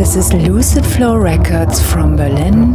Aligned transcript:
This 0.00 0.16
is 0.16 0.32
Lucid 0.32 0.86
Flow 0.86 1.14
Records 1.18 1.78
from 1.78 2.16
Berlin. 2.16 2.72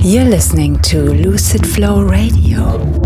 You're 0.00 0.24
listening 0.24 0.78
to 0.84 1.02
Lucid 1.02 1.66
Flow 1.66 2.00
Radio. 2.00 2.97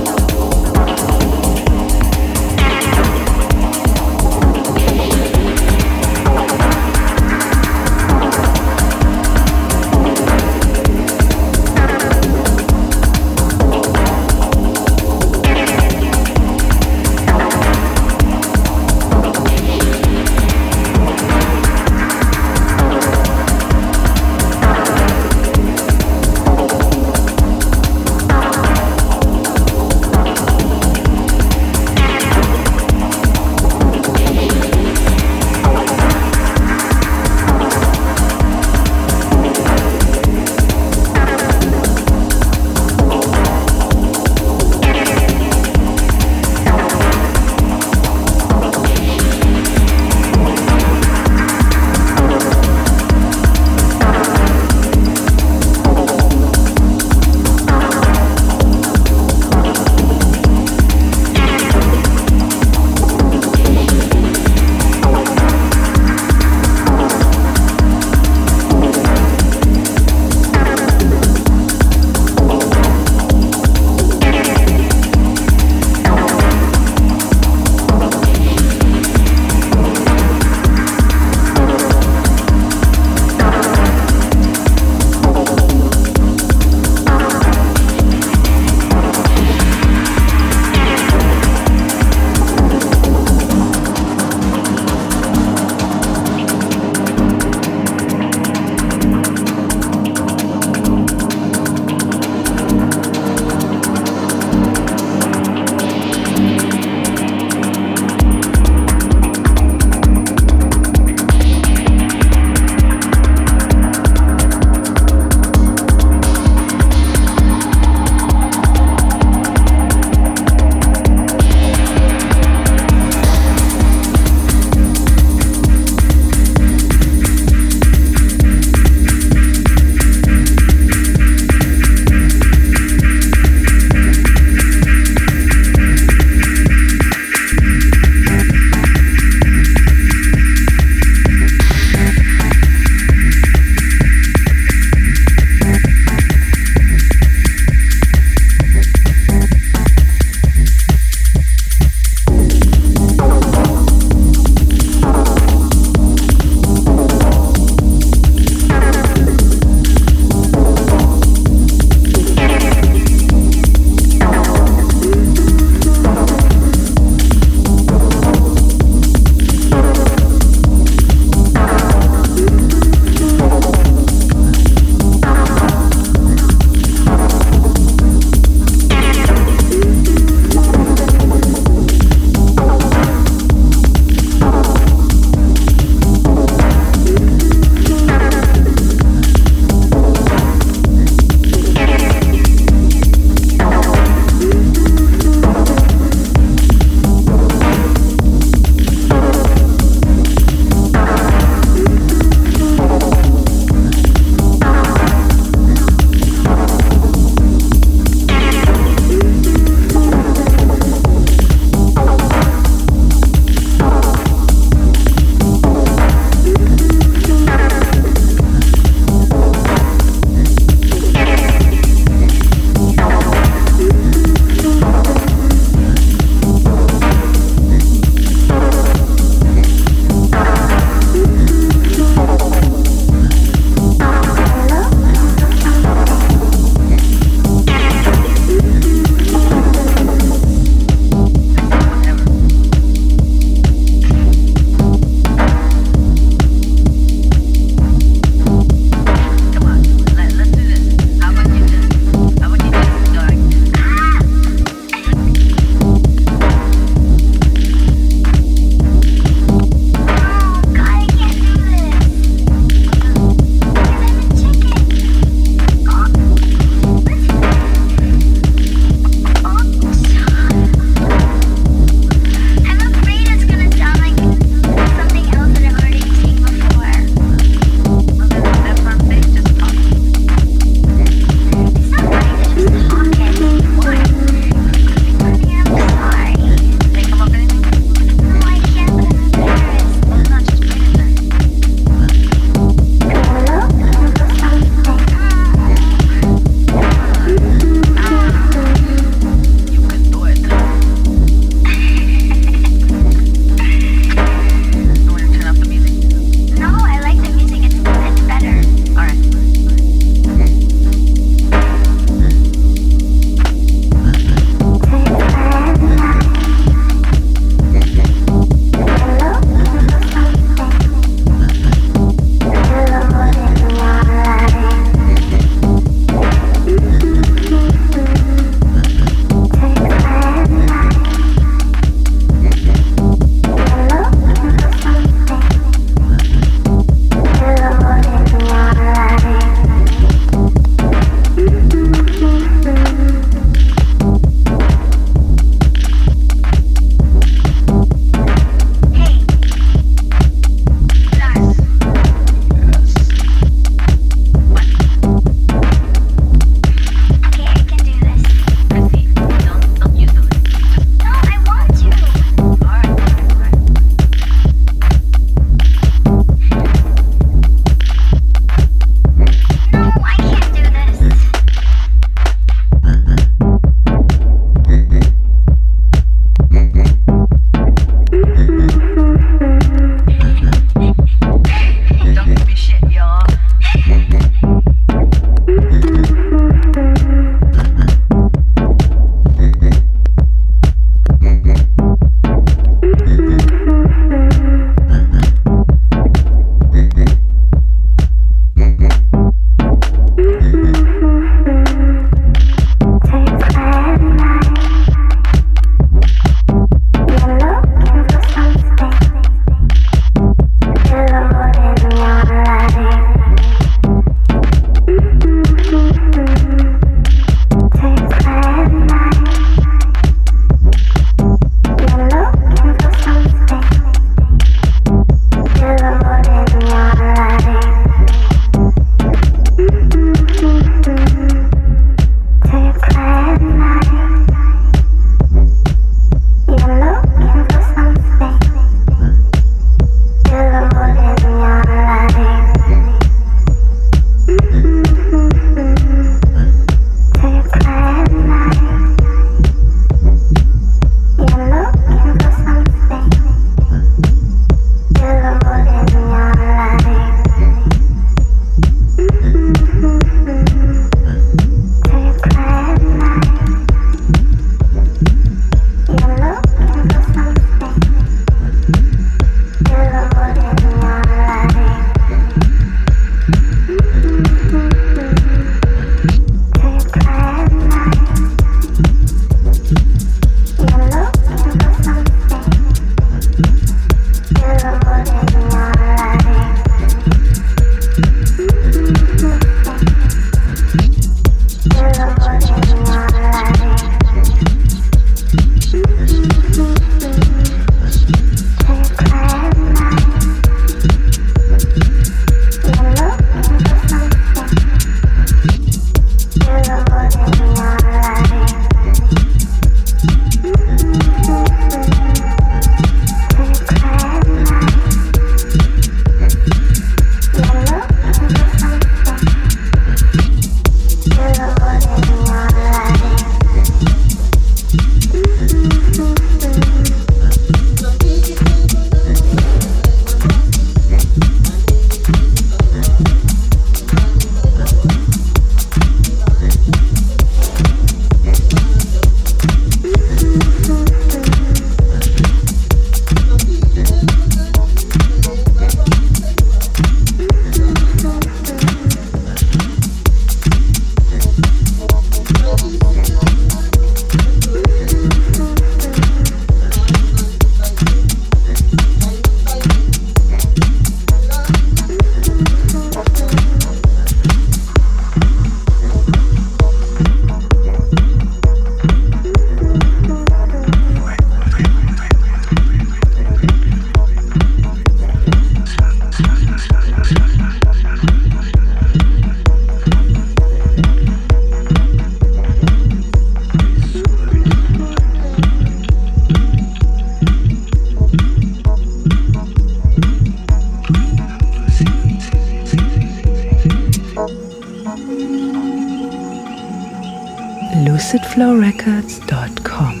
lucidflowrecords.com. 598.35 600.00